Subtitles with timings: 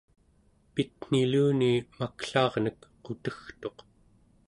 [0.73, 3.77] pitniluni maklaarnek qutegtuq